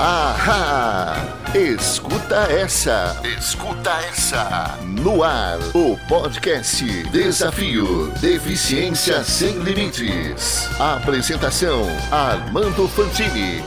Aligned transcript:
Ahá! 0.00 1.16
Escuta 1.52 2.42
essa! 2.52 3.20
Escuta 3.36 3.90
essa! 4.06 4.78
No 4.84 5.24
ar, 5.24 5.58
o 5.74 5.96
podcast 6.06 6.84
Desafio 7.10 8.06
Deficiência 8.20 9.24
Sem 9.24 9.58
Limites. 9.58 10.68
Apresentação: 10.78 11.82
Armando 12.12 12.86
Fantini. 12.86 13.60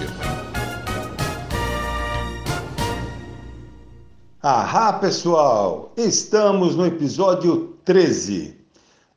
Ahá, 4.41 4.93
pessoal! 4.93 5.91
Estamos 5.98 6.77
no 6.77 6.86
episódio 6.86 7.75
13. 7.84 8.55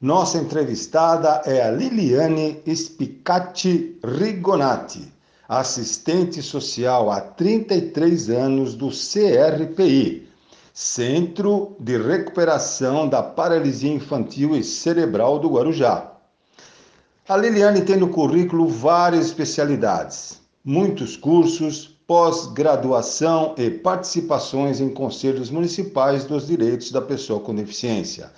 Nossa 0.00 0.38
entrevistada 0.38 1.42
é 1.46 1.62
a 1.62 1.70
Liliane 1.70 2.60
Spicatti 2.66 4.00
Rigonati 4.02 5.13
assistente 5.48 6.42
social 6.42 7.10
há 7.10 7.20
33 7.20 8.30
anos 8.30 8.74
do 8.74 8.88
CRPI, 8.88 10.28
Centro 10.72 11.76
de 11.78 11.98
Recuperação 11.98 13.08
da 13.08 13.22
Paralisia 13.22 13.92
Infantil 13.92 14.56
e 14.56 14.64
Cerebral 14.64 15.38
do 15.38 15.48
Guarujá. 15.48 16.12
A 17.28 17.36
Liliane 17.36 17.82
tem 17.82 17.96
no 17.96 18.08
currículo 18.08 18.68
várias 18.68 19.26
especialidades, 19.26 20.40
muitos 20.64 21.16
cursos, 21.16 21.94
pós-graduação 22.06 23.54
e 23.56 23.70
participações 23.70 24.80
em 24.80 24.90
conselhos 24.90 25.50
municipais 25.50 26.24
dos 26.24 26.46
direitos 26.46 26.90
da 26.92 27.00
pessoa 27.00 27.40
com 27.40 27.54
deficiência. 27.54 28.30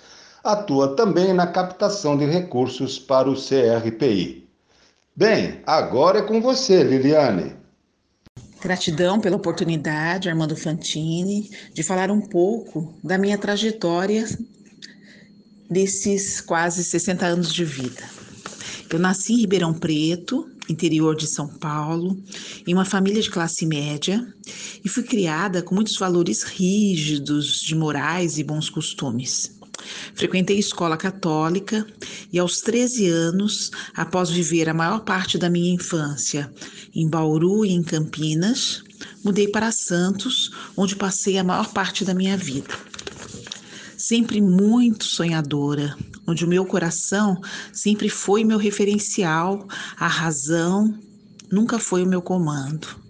Atua 0.43 0.95
também 0.95 1.33
na 1.33 1.47
captação 1.47 2.15
de 2.15 2.25
recursos 2.25 2.97
para 2.97 3.29
o 3.29 3.35
CRPI. 3.35 4.46
Bem, 5.17 5.63
agora 5.65 6.19
é 6.19 6.21
com 6.21 6.39
você, 6.39 6.83
Liliane. 6.83 7.55
Gratidão 8.61 9.19
pela 9.19 9.35
oportunidade, 9.35 10.29
Armando 10.29 10.55
Fantini, 10.55 11.49
de 11.73 11.81
falar 11.81 12.11
um 12.11 12.21
pouco 12.21 12.93
da 13.03 13.17
minha 13.17 13.35
trajetória 13.35 14.25
desses 15.67 16.39
quase 16.39 16.83
60 16.83 17.25
anos 17.25 17.51
de 17.51 17.65
vida. 17.65 18.03
Eu 18.91 18.99
nasci 18.99 19.33
em 19.33 19.37
Ribeirão 19.37 19.73
Preto, 19.73 20.47
interior 20.69 21.15
de 21.15 21.25
São 21.25 21.47
Paulo, 21.47 22.15
em 22.67 22.75
uma 22.75 22.85
família 22.85 23.19
de 23.19 23.31
classe 23.31 23.65
média 23.65 24.23
e 24.85 24.87
fui 24.87 25.01
criada 25.01 25.63
com 25.63 25.73
muitos 25.73 25.97
valores 25.97 26.43
rígidos 26.43 27.59
de 27.59 27.73
morais 27.73 28.37
e 28.37 28.43
bons 28.43 28.69
costumes. 28.69 29.56
Frequentei 30.13 30.57
escola 30.57 30.97
católica 30.97 31.85
e 32.31 32.39
aos 32.39 32.61
13 32.61 33.07
anos, 33.07 33.71
após 33.95 34.29
viver 34.29 34.69
a 34.69 34.73
maior 34.73 35.01
parte 35.01 35.37
da 35.37 35.49
minha 35.49 35.73
infância 35.73 36.51
em 36.93 37.07
Bauru 37.07 37.65
e 37.65 37.71
em 37.71 37.83
Campinas, 37.83 38.83
mudei 39.23 39.47
para 39.47 39.71
Santos, 39.71 40.51
onde 40.75 40.95
passei 40.95 41.37
a 41.37 41.43
maior 41.43 41.71
parte 41.71 42.03
da 42.03 42.13
minha 42.13 42.35
vida. 42.37 42.73
Sempre 43.97 44.39
muito 44.41 45.05
sonhadora, 45.05 45.95
onde 46.25 46.45
o 46.45 46.47
meu 46.47 46.65
coração 46.65 47.39
sempre 47.73 48.09
foi 48.09 48.43
meu 48.43 48.57
referencial, 48.57 49.67
a 49.97 50.07
razão 50.07 50.97
nunca 51.51 51.79
foi 51.79 52.03
o 52.03 52.07
meu 52.07 52.21
comando. 52.21 53.06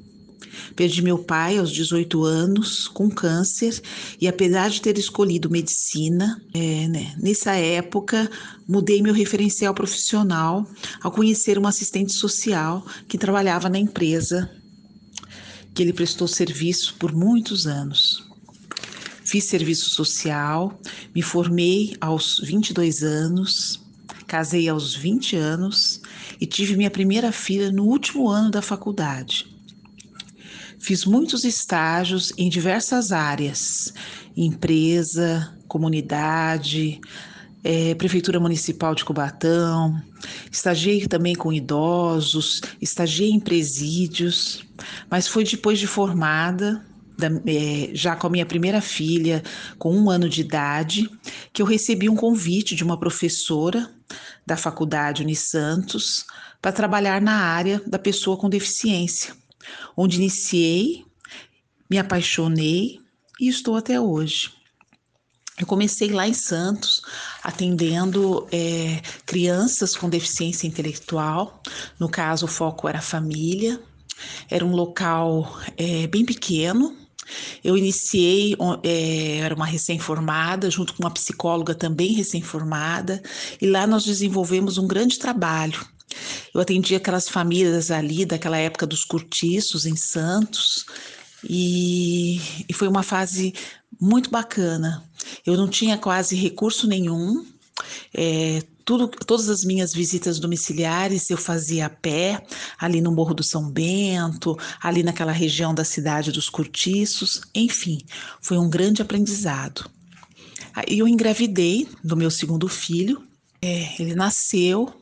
Perdi 0.77 1.01
meu 1.01 1.17
pai 1.17 1.57
aos 1.57 1.71
18 1.71 2.23
anos 2.23 2.87
com 2.87 3.09
câncer 3.09 3.81
e 4.21 4.27
apesar 4.27 4.69
de 4.69 4.79
ter 4.79 4.95
escolhido 4.95 5.49
medicina, 5.49 6.39
é, 6.53 6.87
né, 6.87 7.15
nessa 7.17 7.53
época 7.53 8.29
mudei 8.67 9.01
meu 9.01 9.11
referencial 9.11 9.73
profissional 9.73 10.69
ao 11.01 11.11
conhecer 11.11 11.57
uma 11.57 11.69
assistente 11.69 12.13
social 12.13 12.85
que 13.07 13.17
trabalhava 13.17 13.67
na 13.69 13.79
empresa 13.79 14.51
que 15.73 15.81
ele 15.81 15.93
prestou 15.93 16.27
serviço 16.27 16.93
por 16.99 17.11
muitos 17.11 17.65
anos. 17.65 18.23
Fiz 19.25 19.45
serviço 19.45 19.89
social, 19.89 20.79
me 21.13 21.23
formei 21.23 21.97
aos 21.99 22.39
22 22.43 23.01
anos, 23.01 23.81
casei 24.27 24.69
aos 24.69 24.93
20 24.93 25.37
anos 25.37 26.01
e 26.39 26.45
tive 26.45 26.77
minha 26.77 26.91
primeira 26.91 27.31
filha 27.31 27.71
no 27.71 27.85
último 27.85 28.29
ano 28.29 28.51
da 28.51 28.61
faculdade. 28.61 29.56
Fiz 30.87 31.03
muitos 31.03 31.43
estágios 31.43 32.31
em 32.37 32.47
diversas 32.47 33.11
áreas, 33.11 33.93
empresa, 34.37 35.53
comunidade, 35.67 37.01
é, 37.61 37.93
Prefeitura 37.95 38.39
Municipal 38.39 38.95
de 38.95 39.03
Cubatão, 39.03 40.01
estagiei 40.49 41.05
também 41.05 41.35
com 41.35 41.51
idosos, 41.51 42.61
estagiei 42.81 43.31
em 43.31 43.37
presídios, 43.37 44.65
mas 45.11 45.27
foi 45.27 45.43
depois 45.43 45.77
de 45.77 45.87
formada, 45.87 46.81
da, 47.17 47.27
é, 47.45 47.89
já 47.91 48.15
com 48.15 48.27
a 48.27 48.29
minha 48.29 48.45
primeira 48.45 48.79
filha, 48.79 49.43
com 49.77 49.93
um 49.93 50.09
ano 50.09 50.29
de 50.29 50.39
idade, 50.39 51.11
que 51.51 51.61
eu 51.61 51.65
recebi 51.65 52.07
um 52.07 52.15
convite 52.15 52.75
de 52.75 52.85
uma 52.85 52.97
professora 52.97 53.91
da 54.45 54.55
Faculdade 54.55 55.21
Unisantos 55.21 56.25
para 56.61 56.71
trabalhar 56.71 57.21
na 57.21 57.35
área 57.35 57.81
da 57.85 57.99
pessoa 57.99 58.37
com 58.37 58.49
deficiência 58.49 59.35
onde 59.95 60.17
iniciei, 60.17 61.05
me 61.89 61.97
apaixonei 61.97 62.99
e 63.39 63.47
estou 63.47 63.75
até 63.75 63.99
hoje. 63.99 64.51
Eu 65.59 65.65
comecei 65.65 66.09
lá 66.09 66.27
em 66.27 66.33
Santos, 66.33 67.01
atendendo 67.43 68.47
é, 68.51 69.01
crianças 69.25 69.95
com 69.95 70.07
deficiência 70.07 70.67
intelectual. 70.67 71.63
No 71.99 72.07
caso, 72.07 72.45
o 72.45 72.49
foco 72.49 72.87
era 72.87 72.99
a 72.99 73.01
família. 73.01 73.81
Era 74.49 74.63
um 74.63 74.71
local 74.71 75.59
é, 75.75 76.05
bem 76.05 76.23
pequeno. 76.23 76.95
Eu 77.63 77.75
iniciei, 77.75 78.55
é, 78.83 79.37
era 79.39 79.55
uma 79.55 79.65
recém-formada, 79.65 80.69
junto 80.69 80.93
com 80.93 81.03
uma 81.03 81.13
psicóloga 81.13 81.73
também 81.73 82.13
recém-formada, 82.13 83.21
e 83.59 83.67
lá 83.67 83.85
nós 83.85 84.05
desenvolvemos 84.05 84.77
um 84.77 84.87
grande 84.87 85.19
trabalho 85.19 85.85
eu 86.53 86.61
atendi 86.61 86.95
aquelas 86.95 87.27
famílias 87.27 87.91
ali 87.91 88.25
daquela 88.25 88.57
época 88.57 88.87
dos 88.87 89.03
cortiços 89.03 89.85
em 89.85 89.95
Santos 89.95 90.85
e, 91.47 92.41
e 92.67 92.73
foi 92.73 92.87
uma 92.87 93.03
fase 93.03 93.53
muito 93.99 94.29
bacana. 94.29 95.03
Eu 95.45 95.57
não 95.57 95.67
tinha 95.67 95.97
quase 95.97 96.35
recurso 96.35 96.87
nenhum. 96.87 97.45
É, 98.13 98.63
tudo, 98.83 99.07
todas 99.07 99.49
as 99.49 99.63
minhas 99.63 99.93
visitas 99.93 100.39
domiciliares 100.39 101.29
eu 101.29 101.37
fazia 101.37 101.87
a 101.87 101.89
pé, 101.89 102.41
ali 102.79 103.01
no 103.01 103.11
Morro 103.11 103.33
do 103.33 103.43
São 103.43 103.69
Bento, 103.69 104.57
ali 104.81 105.03
naquela 105.03 105.31
região 105.31 105.75
da 105.75 105.83
cidade 105.83 106.31
dos 106.31 106.49
Cortiços, 106.49 107.41
enfim, 107.53 107.99
foi 108.41 108.57
um 108.57 108.69
grande 108.69 109.01
aprendizado. 109.01 109.89
Aí 110.73 110.99
eu 110.99 111.07
engravidei 111.07 111.87
do 112.03 112.15
meu 112.15 112.31
segundo 112.31 112.67
filho, 112.69 113.21
é, 113.61 114.01
ele 114.01 114.15
nasceu 114.15 114.93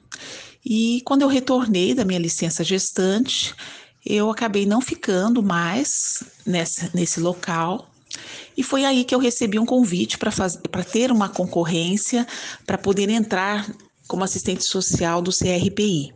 e 0.66 1.02
quando 1.06 1.22
eu 1.22 1.28
retornei 1.28 1.94
da 1.94 2.04
minha 2.04 2.18
licença 2.18 2.64
gestante, 2.64 3.54
eu 4.04 4.32
acabei 4.32 4.66
não 4.66 4.82
ficando 4.82 5.44
mais 5.44 6.24
nessa, 6.46 6.90
nesse 6.94 7.20
local. 7.20 7.90
E 8.58 8.64
foi 8.64 8.84
aí 8.84 9.04
que 9.04 9.14
eu 9.14 9.20
recebi 9.20 9.60
um 9.60 9.66
convite 9.66 10.18
para 10.18 10.84
ter 10.84 11.12
uma 11.12 11.30
concorrência 11.30 12.26
para 12.66 12.78
poder 12.78 13.10
entrar 13.10 13.70
como 14.08 14.24
assistente 14.24 14.64
social 14.64 15.22
do 15.22 15.32
CRPI. 15.32 16.14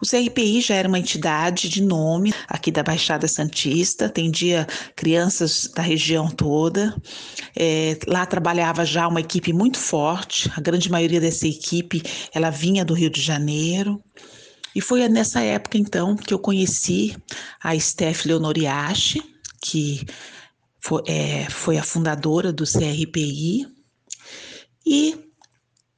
O 0.00 0.06
CRPI 0.06 0.60
já 0.60 0.74
era 0.74 0.88
uma 0.88 0.98
entidade 0.98 1.68
de 1.68 1.82
nome 1.82 2.32
aqui 2.48 2.70
da 2.70 2.82
Baixada 2.82 3.26
Santista, 3.28 4.06
atendia 4.06 4.66
crianças 4.94 5.70
da 5.74 5.82
região 5.82 6.28
toda. 6.28 6.94
É, 7.56 7.98
lá 8.06 8.24
trabalhava 8.26 8.84
já 8.84 9.06
uma 9.08 9.20
equipe 9.20 9.52
muito 9.52 9.78
forte, 9.78 10.50
a 10.56 10.60
grande 10.60 10.90
maioria 10.90 11.20
dessa 11.20 11.46
equipe 11.46 12.02
ela 12.32 12.50
vinha 12.50 12.84
do 12.84 12.94
Rio 12.94 13.10
de 13.10 13.20
Janeiro. 13.20 14.02
E 14.74 14.80
foi 14.80 15.08
nessa 15.08 15.40
época, 15.40 15.78
então, 15.78 16.16
que 16.16 16.32
eu 16.32 16.38
conheci 16.38 17.16
a 17.62 17.78
Steph 17.78 18.24
Leonoriachi, 18.26 19.22
que 19.60 20.06
foi, 20.80 21.02
é, 21.06 21.50
foi 21.50 21.78
a 21.78 21.82
fundadora 21.82 22.52
do 22.52 22.64
CRPI, 22.64 23.66
e 24.86 25.16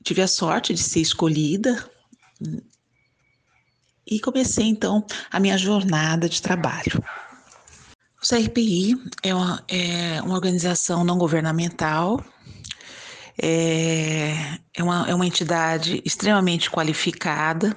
tive 0.03 0.23
a 0.23 0.27
sorte 0.27 0.73
de 0.73 0.81
ser 0.81 1.01
escolhida 1.01 1.89
e 4.07 4.21
comecei 4.21 4.67
então 4.67 5.05
a 5.31 5.39
minha 5.41 5.57
jornada 5.57 6.29
de 6.29 6.41
trabalho. 6.41 7.03
O 8.23 8.27
CRPI 8.27 8.97
é 9.23 9.35
uma, 9.35 9.65
é 9.67 10.21
uma 10.23 10.35
organização 10.35 11.03
não 11.05 11.17
governamental, 11.17 12.23
é, 13.43 14.59
é, 14.75 14.83
uma, 14.83 15.09
é 15.09 15.15
uma 15.15 15.27
entidade 15.27 16.03
extremamente 16.05 16.71
qualificada. 16.71 17.75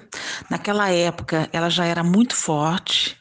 Naquela 0.49 0.89
época, 0.89 1.49
ela 1.53 1.69
já 1.69 1.85
era 1.85 2.03
muito 2.03 2.35
forte, 2.35 3.17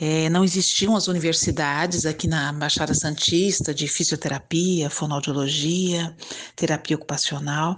é, 0.00 0.28
não 0.28 0.44
existiam 0.44 0.94
as 0.94 1.08
universidades 1.08 2.06
aqui 2.06 2.28
na 2.28 2.52
Baixada 2.52 2.94
Santista 2.94 3.74
de 3.74 3.88
fisioterapia, 3.88 4.90
fonoaudiologia, 4.90 6.14
terapia 6.54 6.96
ocupacional, 6.96 7.76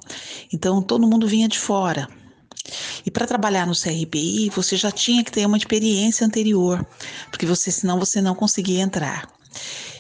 então 0.53 0.83
todo 0.83 1.07
mundo 1.07 1.27
vinha 1.27 1.49
de 1.49 1.59
fora. 1.59 2.09
E 3.05 3.11
para 3.11 3.27
trabalhar 3.27 3.67
no 3.67 3.75
CRPI, 3.75 4.51
você 4.51 4.77
já 4.77 4.91
tinha 4.91 5.25
que 5.25 5.33
ter 5.33 5.47
uma 5.47 5.57
experiência 5.57 6.27
anterior, 6.27 6.87
porque 7.31 7.47
você 7.47 7.71
senão 7.71 7.99
você 7.99 8.21
não 8.21 8.35
conseguia 8.35 8.81
entrar. 8.81 9.29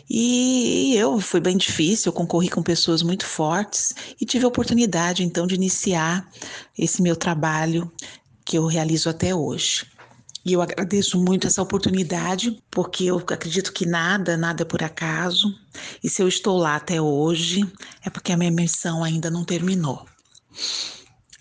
E 0.08 0.96
eu 0.96 1.20
foi 1.20 1.40
bem 1.40 1.56
difícil, 1.56 2.10
eu 2.10 2.12
concorri 2.12 2.48
com 2.48 2.62
pessoas 2.62 3.00
muito 3.00 3.24
fortes 3.24 3.94
e 4.20 4.26
tive 4.26 4.44
a 4.44 4.48
oportunidade 4.48 5.22
então 5.22 5.46
de 5.46 5.54
iniciar 5.54 6.28
esse 6.76 7.00
meu 7.00 7.14
trabalho 7.14 7.90
que 8.44 8.58
eu 8.58 8.66
realizo 8.66 9.08
até 9.08 9.32
hoje. 9.32 9.86
E 10.44 10.52
eu 10.52 10.62
agradeço 10.62 11.22
muito 11.22 11.46
essa 11.46 11.62
oportunidade, 11.62 12.60
porque 12.70 13.04
eu 13.04 13.18
acredito 13.18 13.72
que 13.72 13.86
nada, 13.86 14.36
nada 14.36 14.62
é 14.62 14.64
por 14.64 14.82
acaso. 14.82 15.54
E 16.02 16.08
se 16.08 16.22
eu 16.22 16.26
estou 16.26 16.58
lá 16.58 16.76
até 16.76 17.00
hoje, 17.00 17.60
é 18.04 18.10
porque 18.10 18.32
a 18.32 18.36
minha 18.36 18.50
missão 18.50 19.04
ainda 19.04 19.30
não 19.30 19.44
terminou. 19.44 20.06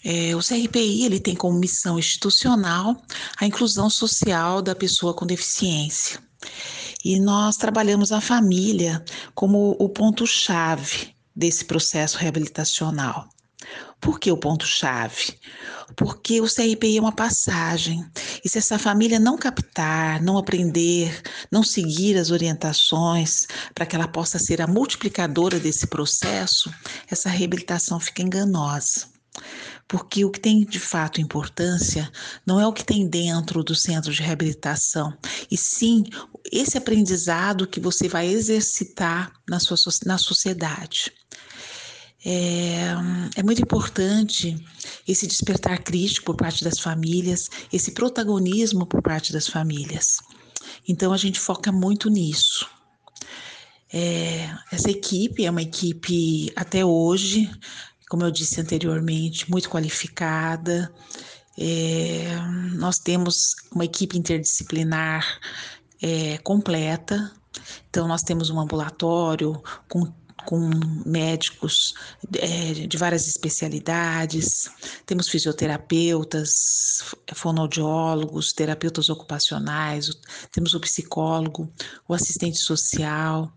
É, 0.04 0.36
o 0.36 0.40
CRPI 0.40 1.06
ele 1.06 1.20
tem 1.20 1.36
como 1.36 1.60
missão 1.60 2.00
institucional 2.00 3.02
a 3.38 3.46
inclusão 3.46 3.90
social 3.90 4.62
da 4.62 4.76
pessoa 4.76 5.14
com 5.14 5.26
deficiência. 5.26 6.20
E 7.04 7.20
nós 7.20 7.58
trabalhamos 7.58 8.12
a 8.12 8.22
família 8.22 9.04
como 9.34 9.76
o 9.80 9.90
ponto-chave 9.90 11.16
desse 11.36 11.66
processo 11.66 12.18
reabilitacional. 12.18 13.30
Por 14.00 14.20
que 14.20 14.32
o 14.32 14.38
ponto-chave? 14.38 15.38
Porque 15.96 16.40
o 16.40 16.46
CRPI 16.46 16.98
é 16.98 17.02
uma 17.02 17.12
passagem. 17.12 18.06
E 18.44 18.48
se 18.48 18.58
essa 18.58 18.80
família 18.80 19.20
não 19.20 19.38
captar, 19.38 20.22
não 20.22 20.38
aprender, 20.38 21.22
não 21.52 21.64
seguir 21.64 22.18
as 22.18 22.32
orientações 22.32 23.46
para 23.76 23.86
que 23.86 23.96
ela 23.96 24.08
possa 24.08 24.40
ser 24.40 24.62
a 24.62 24.68
multiplicadora 24.68 25.60
desse 25.60 25.88
processo, 25.88 26.74
essa 27.10 27.30
reabilitação 27.30 28.00
fica 28.00 28.22
enganosa. 28.22 29.19
Porque 29.88 30.24
o 30.24 30.32
que 30.32 30.40
tem 30.40 30.66
de 30.66 30.80
fato 30.80 31.22
importância 31.22 32.12
não 32.46 32.60
é 32.60 32.68
o 32.68 32.74
que 32.74 32.84
tem 32.84 33.08
dentro 33.08 33.64
do 33.64 33.76
centro 33.76 34.12
de 34.12 34.22
reabilitação, 34.22 35.18
e 35.50 35.58
sim 35.58 36.04
esse 36.52 36.78
aprendizado 36.78 37.68
que 37.68 37.80
você 37.80 38.08
vai 38.08 38.28
exercitar 38.28 39.32
na, 39.48 39.60
sua, 39.60 39.78
na 40.06 40.18
sociedade. 40.18 41.12
É, 42.26 42.96
é, 43.38 43.44
muito 43.44 43.62
importante 43.62 44.58
esse 45.08 45.26
despertar 45.26 45.82
crítico 45.82 46.26
por 46.26 46.36
parte 46.36 46.64
das 46.64 46.80
famílias, 46.80 47.50
esse 47.72 47.92
protagonismo 47.92 48.86
por 48.86 49.02
parte 49.02 49.32
das 49.32 49.48
famílias. 49.48 50.18
Então 50.88 51.14
a 51.14 51.18
gente 51.18 51.40
foca 51.40 51.72
muito 51.72 52.10
nisso. 52.10 52.70
É, 53.92 54.50
essa 54.72 54.92
equipe 54.92 55.46
é 55.46 55.50
uma 55.50 55.62
equipe 55.62 56.52
até 56.56 56.86
hoje, 56.86 57.50
como 58.10 58.24
eu 58.24 58.32
disse 58.32 58.60
anteriormente, 58.60 59.50
muito 59.50 59.70
qualificada. 59.70 60.92
É, 61.58 62.36
nós 62.74 62.98
temos 62.98 63.56
uma 63.72 63.86
equipe 63.86 64.18
interdisciplinar 64.18 65.40
é, 66.02 66.38
completa. 66.40 67.32
Então, 67.90 68.08
nós 68.08 68.24
temos 68.24 68.50
um 68.50 68.60
ambulatório 68.60 69.62
com 69.88 70.12
com 70.46 70.70
médicos 71.06 71.94
é, 72.38 72.74
de 72.74 72.98
várias 72.98 73.28
especialidades, 73.28 74.70
temos 75.06 75.28
fisioterapeutas, 75.28 77.14
fonoaudiólogos, 77.34 78.54
terapeutas 78.54 79.10
ocupacionais, 79.10 80.10
temos 80.52 80.74
o 80.74 80.80
psicólogo, 80.80 81.72
o 82.08 82.14
assistente 82.14 82.58
social, 82.58 83.52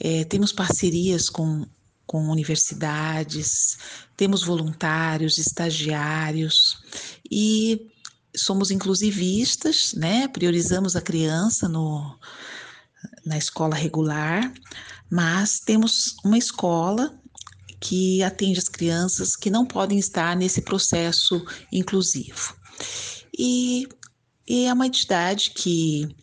é, 0.00 0.24
temos 0.24 0.52
parcerias 0.52 1.28
com, 1.28 1.66
com 2.08 2.28
universidades, 2.28 3.78
temos 4.16 4.42
voluntários, 4.42 5.38
estagiários 5.38 6.82
e 7.30 7.86
somos 8.36 8.72
inclusivistas, 8.72 9.94
né? 9.94 10.26
Priorizamos 10.26 10.96
a 10.96 11.00
criança 11.00 11.68
no, 11.68 12.18
na 13.24 13.38
escola 13.38 13.76
regular 13.76 14.52
mas 15.10 15.60
temos 15.60 16.16
uma 16.24 16.36
escola 16.36 17.18
que 17.80 18.22
atende 18.22 18.58
as 18.58 18.68
crianças 18.68 19.36
que 19.36 19.50
não 19.50 19.64
podem 19.64 19.98
estar 19.98 20.36
nesse 20.36 20.62
processo 20.62 21.44
inclusivo. 21.72 22.56
E, 23.36 23.88
e 24.46 24.64
é 24.66 24.72
uma 24.72 24.86
entidade 24.86 25.50
que 25.50 26.14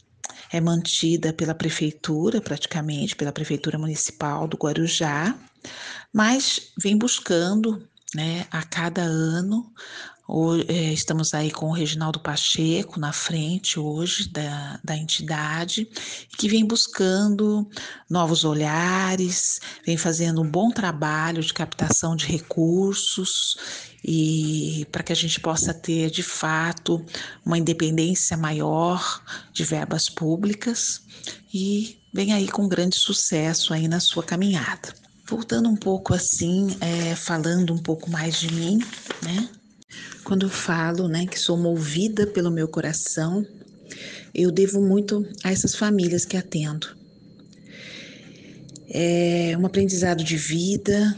é 0.52 0.62
mantida 0.62 1.34
pela 1.34 1.54
prefeitura, 1.54 2.42
praticamente, 2.42 3.16
pela 3.16 3.32
prefeitura 3.32 3.78
municipal 3.78 4.48
do 4.48 4.58
Guarujá, 4.58 5.38
mas 6.14 6.72
vem 6.78 6.98
buscando 6.98 7.88
né, 8.14 8.46
a 8.52 8.64
cada 8.64 9.02
ano 9.02 9.74
é, 10.68 10.92
estamos 10.92 11.36
aí 11.36 11.52
com 11.52 11.68
o 11.68 11.72
Reginaldo 11.72 12.20
Pacheco 12.20 13.00
na 13.00 13.14
frente 13.14 13.80
hoje 13.80 14.28
da, 14.30 14.80
da 14.84 14.98
entidade, 14.98 15.88
que 16.38 16.50
vem 16.50 16.66
buscando 16.66 17.70
novos 18.10 18.44
olhares, 18.44 19.60
vem 19.86 19.98
fazendo 19.98 20.42
um 20.42 20.50
bom 20.50 20.72
trabalho 20.72 21.44
de 21.44 21.54
captação 21.54 22.16
de 22.16 22.26
recursos 22.26 23.56
e 24.04 24.88
para 24.92 25.04
que 25.04 25.14
a 25.14 25.16
gente 25.16 25.40
possa 25.40 25.74
ter 25.74 26.10
de 26.10 26.24
fato 26.24 27.06
uma 27.46 27.58
independência 27.58 28.36
maior 28.36 29.24
de 29.54 29.64
verbas 29.64 30.10
públicas 30.10 31.02
e 31.54 32.00
vem 32.12 32.34
aí 32.34 32.48
com 32.48 32.68
grande 32.68 32.98
sucesso 32.98 33.74
aí 33.74 33.88
na 33.88 34.00
sua 34.00 34.24
caminhada. 34.24 34.94
Voltando 35.28 35.70
um 35.70 35.76
pouco 35.76 36.14
assim, 36.14 36.76
é, 36.82 37.16
falando 37.16 37.74
um 37.74 37.80
pouco 37.80 38.10
mais 38.10 38.40
de 38.40 38.52
mim, 38.54 38.80
né? 39.24 39.50
Quando 40.24 40.50
falo, 40.50 41.08
né, 41.08 41.26
que 41.26 41.40
sou 41.40 41.58
movida 41.58 42.26
pelo 42.26 42.50
meu 42.50 42.68
coração, 42.68 43.46
eu 44.34 44.52
devo 44.52 44.82
muito 44.82 45.26
a 45.44 45.52
essas 45.52 45.76
famílias 45.76 46.26
que 46.26 46.36
atendo. 46.36 46.88
É 48.90 49.56
um 49.60 49.66
aprendizado 49.66 50.24
de 50.24 50.38
vida, 50.38 51.18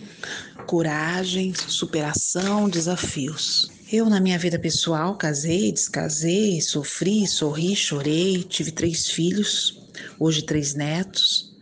coragem, 0.66 1.54
superação, 1.56 2.70
desafios. 2.70 3.72
Eu, 3.92 4.10
na 4.10 4.20
minha 4.20 4.38
vida 4.38 4.60
pessoal, 4.60 5.16
casei, 5.18 5.72
descasei, 5.72 6.62
sofri, 6.62 7.26
sorri, 7.26 7.76
chorei, 7.76 8.44
tive 8.44 8.72
três 8.72 9.08
filhos, 9.08 9.82
hoje 10.20 10.42
três 10.42 10.74
netos. 10.74 11.56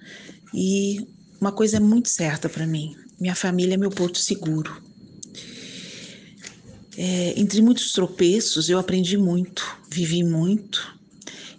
E 0.54 1.08
uma 1.40 1.52
coisa 1.52 1.78
é 1.78 1.80
muito 1.80 2.10
certa 2.10 2.50
para 2.50 2.66
mim: 2.66 2.96
minha 3.20 3.36
família 3.36 3.76
é 3.76 3.78
meu 3.78 3.92
porto 3.92 4.18
seguro. 4.18 4.85
É, 6.98 7.40
entre 7.40 7.62
muitos 7.62 7.92
tropeços, 7.92 8.70
eu 8.70 8.80
aprendi 8.80 9.18
muito, 9.18 9.66
vivi 9.90 10.24
muito 10.24 10.96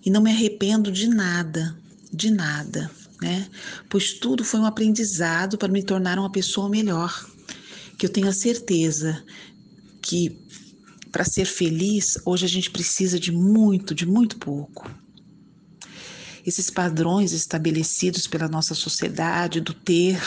e 0.04 0.10
não 0.10 0.22
me 0.22 0.30
arrependo 0.30 0.90
de 0.90 1.08
nada, 1.08 1.76
de 2.12 2.30
nada, 2.30 2.90
né? 3.20 3.46
Pois 3.88 4.14
tudo 4.14 4.44
foi 4.44 4.60
um 4.60 4.66
aprendizado 4.66 5.58
para 5.58 5.68
me 5.68 5.82
tornar 5.82 6.18
uma 6.18 6.30
pessoa 6.30 6.68
melhor. 6.68 7.28
Que 7.98 8.06
eu 8.06 8.10
tenho 8.10 8.28
a 8.28 8.32
certeza 8.32 9.22
que 10.00 10.38
para 11.10 11.24
ser 11.24 11.46
feliz, 11.46 12.18
hoje 12.24 12.44
a 12.44 12.48
gente 12.48 12.70
precisa 12.70 13.18
de 13.18 13.32
muito, 13.32 13.94
de 13.94 14.04
muito 14.04 14.36
pouco. 14.36 14.90
Esses 16.46 16.70
padrões 16.70 17.32
estabelecidos 17.32 18.26
pela 18.26 18.46
nossa 18.48 18.74
sociedade 18.74 19.60
do 19.60 19.72
ter, 19.72 20.22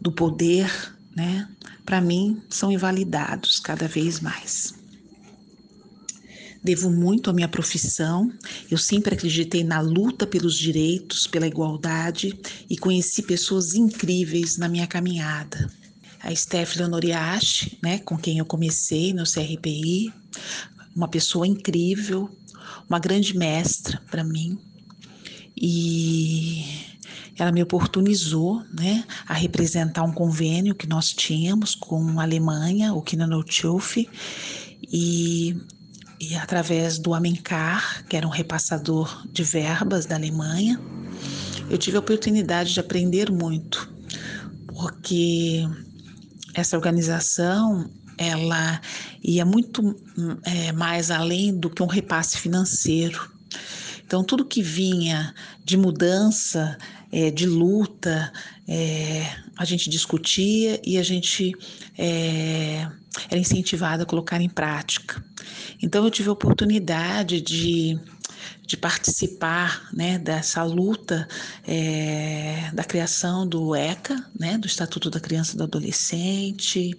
do 0.00 0.10
poder, 0.10 0.70
né? 1.14 1.48
Para 1.84 2.00
mim, 2.00 2.42
são 2.48 2.70
invalidados 2.70 3.58
cada 3.60 3.88
vez 3.88 4.20
mais. 4.20 4.74
Devo 6.62 6.90
muito 6.90 7.28
à 7.28 7.32
minha 7.32 7.48
profissão. 7.48 8.32
Eu 8.70 8.78
sempre 8.78 9.14
acreditei 9.14 9.64
na 9.64 9.80
luta 9.80 10.26
pelos 10.26 10.56
direitos, 10.56 11.26
pela 11.26 11.46
igualdade 11.46 12.38
e 12.70 12.76
conheci 12.76 13.22
pessoas 13.22 13.74
incríveis 13.74 14.56
na 14.56 14.68
minha 14.68 14.86
caminhada. 14.86 15.68
A 16.20 16.32
Steph 16.34 16.76
Leonoriachi, 16.76 17.78
né, 17.82 17.98
com 17.98 18.16
quem 18.16 18.38
eu 18.38 18.46
comecei 18.46 19.12
no 19.12 19.24
CRPI, 19.24 20.12
uma 20.94 21.08
pessoa 21.08 21.46
incrível, 21.48 22.30
uma 22.88 23.00
grande 23.00 23.36
mestra 23.36 24.00
para 24.08 24.22
mim. 24.22 24.56
E 25.56 26.64
ela 27.38 27.52
me 27.52 27.62
oportunizou 27.62 28.62
né, 28.72 29.04
a 29.26 29.34
representar 29.34 30.02
um 30.02 30.12
convênio 30.12 30.74
que 30.74 30.86
nós 30.86 31.10
tínhamos 31.10 31.74
com 31.74 32.20
a 32.20 32.22
Alemanha, 32.22 32.92
o 32.92 33.02
Kinanotschuf, 33.02 34.08
e, 34.82 35.56
e 36.20 36.34
através 36.34 36.98
do 36.98 37.14
Amencar, 37.14 38.04
que 38.06 38.16
era 38.16 38.26
um 38.26 38.30
repassador 38.30 39.26
de 39.32 39.42
verbas 39.42 40.06
da 40.06 40.16
Alemanha, 40.16 40.78
eu 41.70 41.78
tive 41.78 41.96
a 41.96 42.00
oportunidade 42.00 42.74
de 42.74 42.80
aprender 42.80 43.30
muito, 43.30 43.90
porque 44.66 45.66
essa 46.54 46.76
organização 46.76 47.90
ela 48.18 48.80
ia 49.22 49.44
muito 49.44 49.96
é, 50.44 50.72
mais 50.72 51.10
além 51.10 51.56
do 51.56 51.70
que 51.70 51.82
um 51.82 51.86
repasse 51.86 52.38
financeiro. 52.38 53.30
Então, 54.12 54.22
tudo 54.22 54.44
que 54.44 54.60
vinha 54.60 55.34
de 55.64 55.74
mudança 55.74 56.76
é, 57.10 57.30
de 57.30 57.46
luta, 57.46 58.30
é, 58.68 59.24
a 59.56 59.64
gente 59.64 59.88
discutia 59.88 60.78
e 60.84 60.98
a 60.98 61.02
gente 61.02 61.54
é, 61.96 62.86
era 63.30 63.40
incentivada 63.40 64.02
a 64.02 64.06
colocar 64.06 64.38
em 64.42 64.50
prática. 64.50 65.24
Então 65.82 66.04
eu 66.04 66.10
tive 66.10 66.28
a 66.28 66.32
oportunidade 66.32 67.40
de 67.40 67.98
de 68.66 68.76
participar 68.76 69.88
né, 69.92 70.18
dessa 70.18 70.62
luta 70.62 71.28
é, 71.66 72.70
da 72.72 72.84
criação 72.84 73.46
do 73.46 73.74
ECA, 73.74 74.24
né, 74.38 74.56
do 74.56 74.66
Estatuto 74.66 75.10
da 75.10 75.18
Criança 75.18 75.54
e 75.54 75.56
do 75.56 75.64
Adolescente, 75.64 76.96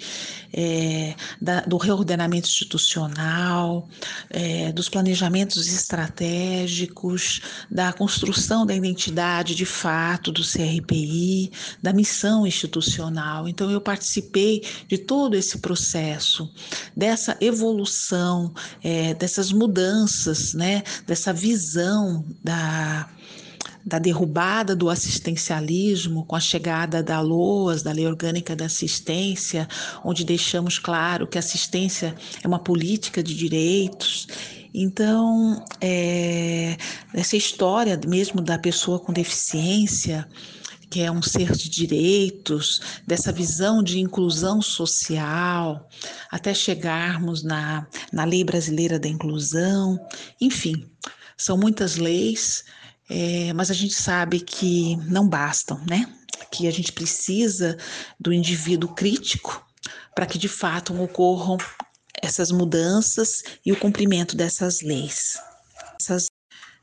é, 0.53 1.15
da, 1.41 1.62
do 1.62 1.77
reordenamento 1.77 2.48
institucional, 2.48 3.88
é, 4.29 4.72
dos 4.74 4.89
planejamentos 4.89 5.67
estratégicos, 5.67 7.41
da 7.72 7.93
construção 7.93 8.65
da 8.65 8.75
identidade 8.75 9.55
de 9.55 9.65
fato 9.65 10.32
do 10.32 10.43
CRPI, 10.43 11.51
da 11.82 11.93
missão 11.93 12.46
institucional. 12.46 13.48
Então, 13.48 13.72
eu 13.72 13.79
participei 13.79 14.63
de 14.88 14.98
todo 14.98 15.36
esse 15.36 15.60
processo, 15.60 16.51
dessa 16.96 17.38
evolução, 17.39 18.53
dessas 19.17 19.51
mudanças, 19.51 20.53
né, 20.53 20.84
dessa 21.08 21.32
visão 21.32 21.53
visão 21.54 22.26
da, 22.44 23.08
da 23.86 24.00
derrubada 24.00 24.76
do 24.76 24.90
assistencialismo 24.90 26.26
com 26.26 26.36
a 26.36 26.40
chegada 26.40 27.04
da 27.04 27.22
LOAS, 27.22 27.84
da 27.84 27.92
Lei 27.92 28.08
Orgânica 28.08 28.56
da 28.56 28.66
Assistência, 28.66 29.68
onde 30.04 30.26
deixamos 30.26 30.80
claro 30.80 31.28
que 31.28 31.38
assistência 31.38 32.16
é 32.44 32.48
uma 32.48 32.58
política 32.58 33.22
de 33.22 33.36
direitos. 33.36 34.28
Então, 34.74 35.64
é, 35.80 36.76
essa 37.14 37.38
história 37.38 38.00
mesmo 38.08 38.42
da 38.42 38.58
pessoa 38.58 39.00
com 39.00 39.14
deficiência, 39.14 40.28
que 40.90 41.02
é 41.02 41.12
um 41.12 41.22
ser 41.22 41.52
de 41.52 41.70
direitos, 41.70 42.82
dessa 43.06 43.32
visão 43.32 43.84
de 43.84 44.00
inclusão 44.00 44.60
social, 44.60 45.88
até 46.32 46.52
chegarmos 46.52 47.44
na, 47.44 47.88
na 48.12 48.26
Lei 48.26 48.44
Brasileira 48.44 48.98
da 49.00 49.08
Inclusão, 49.08 50.00
enfim, 50.40 50.86
são 51.38 51.58
muitas 51.58 51.96
leis, 51.96 52.63
é, 53.10 53.52
mas 53.54 53.70
a 53.70 53.74
gente 53.74 53.94
sabe 53.94 54.40
que 54.40 54.96
não 55.10 55.28
bastam, 55.28 55.80
né? 55.90 56.12
Que 56.52 56.68
a 56.68 56.72
gente 56.72 56.92
precisa 56.92 57.78
do 58.20 58.32
indivíduo 58.32 58.94
crítico 58.94 59.66
para 60.16 60.25
que 60.25 60.38
de 60.38 60.48
fato 60.48 61.00
ocorram 61.02 61.58
essas 62.22 62.52
mudanças 62.52 63.44
e 63.66 63.72
o 63.72 63.80
cumprimento 63.80 64.36
dessas 64.36 64.82
leis. 64.82 65.38
Essas, 66.00 66.28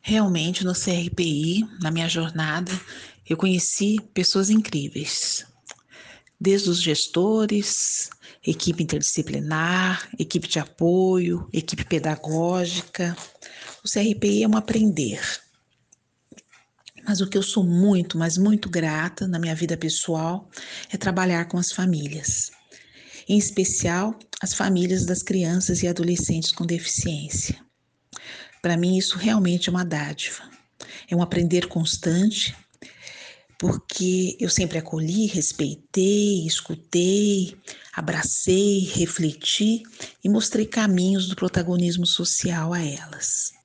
realmente 0.01 0.65
no 0.65 0.75
CRPI, 0.75 1.67
na 1.81 1.91
minha 1.91 2.09
jornada, 2.09 2.73
eu 3.29 3.37
conheci 3.37 3.99
pessoas 4.13 4.51
incríveis, 4.51 5.47
desde 6.39 6.69
os 6.69 6.83
gestores, 6.83 8.11
equipe 8.45 8.83
interdisciplinar, 8.83 10.09
equipe 10.19 10.49
de 10.49 10.59
apoio, 10.59 11.49
equipe 11.53 11.85
pedagógica, 11.85 13.17
o 13.85 13.89
CRPI 13.89 14.43
é 14.43 14.49
um 14.49 14.57
aprender. 14.57 15.21
Mas 17.05 17.21
o 17.21 17.27
que 17.27 17.37
eu 17.37 17.43
sou 17.43 17.65
muito, 17.65 18.19
mas 18.19 18.37
muito 18.37 18.69
grata 18.69 19.27
na 19.27 19.39
minha 19.39 19.55
vida 19.55 19.77
pessoal 19.77 20.49
é 20.93 20.97
trabalhar 20.97 21.47
com 21.47 21.59
as 21.59 21.73
famílias, 21.73 22.51
em 23.29 23.39
especial 23.39 24.19
as 24.41 24.55
famílias 24.55 25.05
das 25.07 25.23
crianças 25.23 25.83
e 25.83 25.89
adolescentes 25.89 26.53
com 26.53 26.65
deficiência. 26.67 27.59
Para 28.63 28.77
mim, 28.77 28.99
isso 28.99 29.17
realmente 29.17 29.69
é 29.69 29.73
uma 29.73 29.85
dádiva, 29.85 30.43
é 31.09 31.17
um 31.17 31.23
aprender 31.23 31.67
constante, 31.67 32.55
porque 33.59 34.37
eu 34.39 34.49
sempre 34.49 34.79
acolhi, 34.79 35.27
respeitei, 35.27 36.47
escutei, 36.47 37.57
abracei, 37.93 38.91
refleti 38.95 39.83
e 40.23 40.29
mostrei 40.29 40.67
caminhos 40.67 41.29
do 41.29 41.37
protagonismo 41.37 42.07
social 42.07 42.73
a 42.73 42.83
elas. 42.83 43.60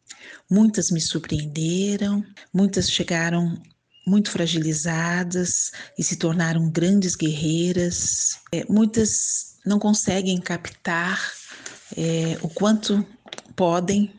Muitas 0.50 0.92
me 0.92 1.02
surpreenderam, 1.02 2.24
muitas 2.54 2.90
chegaram 2.90 3.62
muito 4.08 4.30
fragilizadas 4.30 5.72
e 5.98 6.04
se 6.04 6.16
tornaram 6.16 6.70
grandes 6.70 7.16
guerreiras. 7.16 8.40
É, 8.52 8.64
muitas 8.70 9.58
não 9.66 9.80
conseguem 9.80 10.40
captar 10.40 11.20
é, 11.98 12.38
o 12.42 12.50
quanto 12.50 13.06
podem 13.56 14.14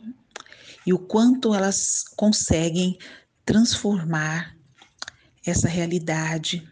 e 0.85 0.93
o 0.93 0.99
quanto 0.99 1.53
elas 1.53 2.03
conseguem 2.15 2.97
transformar 3.45 4.55
essa 5.45 5.67
realidade 5.67 6.67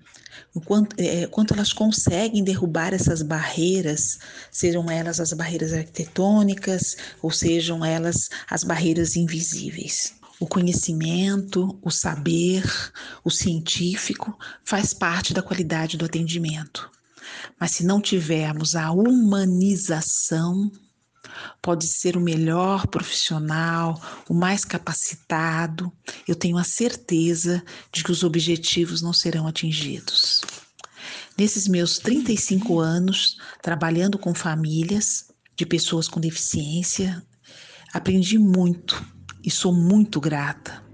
o 0.55 0.61
quanto, 0.61 0.95
é, 0.97 1.27
quanto 1.27 1.53
elas 1.53 1.73
conseguem 1.73 2.41
derrubar 2.41 2.93
essas 2.93 3.21
barreiras, 3.21 4.17
sejam 4.49 4.89
elas 4.89 5.19
as 5.19 5.33
barreiras 5.33 5.73
arquitetônicas 5.73 6.95
ou 7.21 7.29
sejam 7.29 7.83
elas 7.83 8.29
as 8.49 8.63
barreiras 8.63 9.17
invisíveis. 9.17 10.13
O 10.39 10.47
conhecimento, 10.47 11.77
o 11.81 11.91
saber, 11.91 12.63
o 13.23 13.29
científico 13.29 14.37
faz 14.63 14.93
parte 14.93 15.33
da 15.33 15.41
qualidade 15.41 15.97
do 15.97 16.05
atendimento. 16.05 16.89
Mas 17.59 17.71
se 17.71 17.85
não 17.85 17.99
tivermos 17.99 18.75
a 18.75 18.91
humanização, 18.91 20.71
pode 21.65 21.87
ser 21.87 22.15
o 22.15 22.21
melhor 22.21 22.85
profissional, 22.85 23.99
o 24.29 24.35
mais 24.35 24.63
capacitado, 24.63 25.91
eu 26.27 26.35
tenho 26.35 26.59
a 26.59 26.63
certeza 26.63 27.63
de 27.91 28.03
que 28.03 28.11
os 28.11 28.23
objetivos 28.23 29.01
não 29.01 29.11
serão 29.11 29.47
atingidos. 29.47 30.41
Nesses 31.35 31.67
meus 31.67 31.97
35 31.97 32.79
anos 32.79 33.37
trabalhando 33.63 34.19
com 34.19 34.31
famílias 34.35 35.25
de 35.55 35.65
pessoas 35.65 36.07
com 36.07 36.19
deficiência, 36.19 37.25
aprendi 37.91 38.37
muito 38.37 39.03
e 39.43 39.49
sou 39.49 39.73
muito 39.73 40.21
grata. 40.21 40.84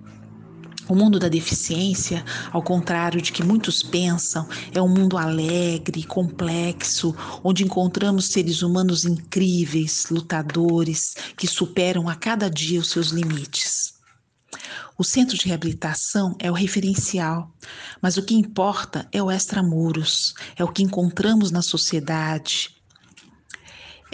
O 0.92 0.96
mundo 0.96 1.18
da 1.18 1.30
deficiência, 1.30 2.22
ao 2.52 2.62
contrário 2.62 3.22
de 3.22 3.32
que 3.32 3.42
muitos 3.42 3.82
pensam, 3.82 4.46
é 4.74 4.82
um 4.82 4.90
mundo 4.90 5.18
alegre, 5.18 6.04
complexo, 6.04 7.16
onde 7.42 7.64
encontramos 7.64 8.26
seres 8.26 8.62
humanos 8.62 9.06
incríveis, 9.06 10.08
lutadores, 10.12 11.16
que 11.38 11.48
superam 11.48 12.10
a 12.10 12.16
cada 12.16 12.50
dia 12.50 12.82
os 12.82 12.90
seus 12.90 13.08
limites. 13.08 13.94
O 14.98 15.04
centro 15.06 15.38
de 15.38 15.48
reabilitação 15.48 16.36
é 16.38 16.52
o 16.52 16.54
referencial, 16.54 17.50
mas 18.02 18.18
o 18.18 18.24
que 18.24 18.36
importa 18.36 19.08
é 19.14 19.24
o 19.24 19.32
extramuros, 19.32 20.34
é 20.58 20.64
o 20.66 20.68
que 20.68 20.84
encontramos 20.84 21.52
na 21.52 21.62
sociedade, 21.62 22.81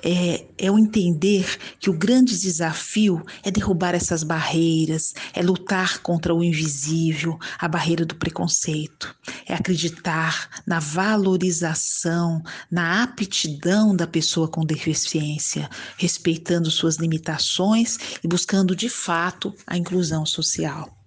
é, 0.04 0.46
é 0.58 0.72
o 0.72 0.77
entender 0.77 1.58
que 1.80 1.89
o 1.89 1.98
grande 1.98 2.38
desafio 2.38 3.25
é 3.44 3.51
derrubar 3.51 3.96
essas 3.96 4.24
barreiras, 4.24 5.13
é 5.34 5.42
lutar 5.42 6.00
contra 6.00 6.34
o 6.34 6.44
invisível, 6.44 7.38
a 7.60 7.68
barreira 7.68 8.06
do 8.06 8.16
preconceito, 8.16 9.16
é 9.46 9.54
acreditar 9.54 10.62
na 10.66 10.80
valorização, 10.80 12.42
na 12.72 13.04
aptidão 13.04 13.96
da 13.96 14.08
pessoa 14.08 14.48
com 14.48 14.66
deficiência, 14.66 15.70
respeitando 15.98 16.70
suas 16.70 16.98
limitações 16.98 17.98
e 18.24 18.27
buscando 18.27 18.75
de 18.75 18.89
fato 18.89 19.54
a 19.66 19.77
inclusão 19.77 20.25
social. 20.25 20.98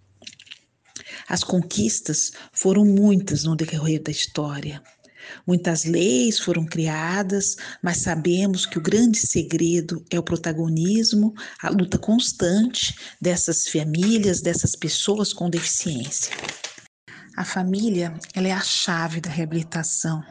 As 1.28 1.44
conquistas 1.44 2.32
foram 2.52 2.84
muitas 2.84 3.44
no 3.44 3.54
decorrer 3.54 4.02
da 4.02 4.10
história. 4.10 4.82
Muitas 5.46 5.84
leis 5.84 6.38
foram 6.38 6.64
criadas, 6.64 7.56
mas 7.82 7.98
sabemos 7.98 8.66
que 8.66 8.78
o 8.78 8.82
grande 8.82 9.18
segredo 9.18 10.04
é 10.10 10.18
o 10.18 10.22
protagonismo, 10.22 11.34
a 11.62 11.70
luta 11.70 11.98
constante 11.98 12.94
dessas 13.20 13.66
famílias, 13.66 14.40
dessas 14.40 14.74
pessoas 14.76 15.32
com 15.32 15.50
deficiência. 15.50 16.34
A 17.36 17.44
família, 17.44 18.14
ela 18.34 18.48
é 18.48 18.52
a 18.52 18.60
chave 18.60 19.20
da 19.20 19.30
reabilitação. 19.30 20.22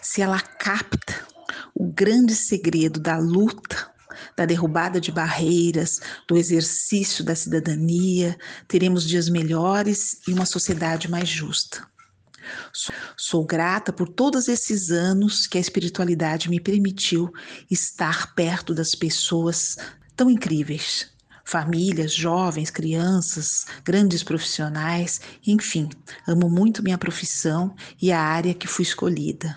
Se 0.00 0.22
ela 0.22 0.40
capta 0.40 1.26
o 1.74 1.90
grande 1.90 2.34
segredo 2.34 3.00
da 3.00 3.18
luta, 3.18 3.90
da 4.36 4.46
derrubada 4.46 5.00
de 5.00 5.10
barreiras, 5.10 6.00
do 6.28 6.36
exercício 6.36 7.24
da 7.24 7.34
cidadania, 7.34 8.36
teremos 8.68 9.06
dias 9.06 9.28
melhores 9.28 10.20
e 10.26 10.32
uma 10.32 10.46
sociedade 10.46 11.10
mais 11.10 11.28
justa. 11.28 11.86
Sou 13.16 13.44
grata 13.44 13.92
por 13.92 14.08
todos 14.08 14.48
esses 14.48 14.90
anos 14.90 15.46
que 15.46 15.58
a 15.58 15.60
espiritualidade 15.60 16.48
me 16.48 16.60
permitiu 16.60 17.32
estar 17.70 18.34
perto 18.34 18.74
das 18.74 18.94
pessoas 18.94 19.76
tão 20.16 20.30
incríveis. 20.30 21.10
Famílias, 21.44 22.14
jovens, 22.14 22.70
crianças, 22.70 23.66
grandes 23.84 24.22
profissionais, 24.22 25.20
enfim, 25.46 25.88
amo 26.26 26.48
muito 26.48 26.82
minha 26.82 26.96
profissão 26.96 27.74
e 28.00 28.12
a 28.12 28.20
área 28.20 28.54
que 28.54 28.68
fui 28.68 28.84
escolhida. 28.84 29.56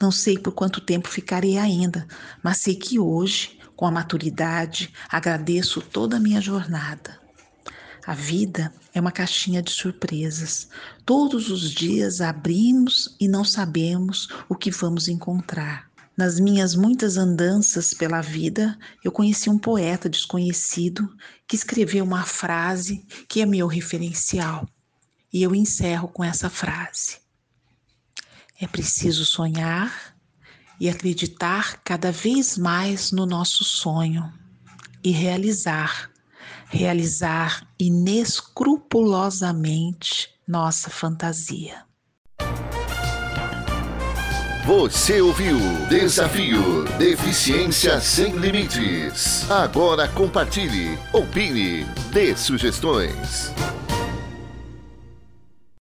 Não 0.00 0.10
sei 0.10 0.36
por 0.36 0.52
quanto 0.52 0.80
tempo 0.80 1.08
ficarei 1.08 1.58
ainda, 1.58 2.06
mas 2.42 2.58
sei 2.58 2.74
que 2.74 2.98
hoje, 2.98 3.58
com 3.76 3.86
a 3.86 3.90
maturidade, 3.90 4.92
agradeço 5.08 5.80
toda 5.80 6.16
a 6.16 6.20
minha 6.20 6.40
jornada. 6.40 7.21
A 8.04 8.14
vida 8.14 8.72
é 8.92 9.00
uma 9.00 9.12
caixinha 9.12 9.62
de 9.62 9.70
surpresas. 9.70 10.68
Todos 11.06 11.50
os 11.50 11.70
dias 11.70 12.20
abrimos 12.20 13.14
e 13.20 13.28
não 13.28 13.44
sabemos 13.44 14.28
o 14.48 14.56
que 14.56 14.72
vamos 14.72 15.06
encontrar. 15.06 15.88
Nas 16.16 16.38
minhas 16.38 16.74
muitas 16.74 17.16
andanças 17.16 17.94
pela 17.94 18.20
vida, 18.20 18.78
eu 19.02 19.10
conheci 19.10 19.48
um 19.48 19.58
poeta 19.58 20.08
desconhecido 20.08 21.08
que 21.46 21.56
escreveu 21.56 22.04
uma 22.04 22.24
frase 22.24 23.06
que 23.28 23.40
é 23.40 23.46
meu 23.46 23.66
referencial. 23.66 24.68
E 25.32 25.42
eu 25.42 25.54
encerro 25.54 26.08
com 26.08 26.22
essa 26.22 26.50
frase: 26.50 27.18
É 28.60 28.66
preciso 28.66 29.24
sonhar 29.24 30.14
e 30.78 30.88
acreditar 30.88 31.80
cada 31.84 32.10
vez 32.10 32.58
mais 32.58 33.12
no 33.12 33.24
nosso 33.24 33.64
sonho 33.64 34.30
e 35.02 35.10
realizar, 35.10 36.11
realizar 36.72 37.68
inescrupulosamente 37.78 40.30
nossa 40.48 40.88
fantasia. 40.88 41.84
Você 44.64 45.20
ouviu 45.20 45.58
Desafio 45.90 46.84
Deficiência 46.96 48.00
Sem 48.00 48.34
Limites. 48.36 49.50
Agora 49.50 50.08
compartilhe, 50.08 50.98
opine, 51.12 51.84
dê 52.10 52.34
sugestões. 52.34 53.52